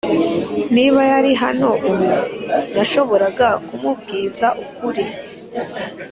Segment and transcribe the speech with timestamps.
[0.75, 2.07] niba yari hano ubu,
[2.75, 5.03] nashoboraga kumubwiza ukuri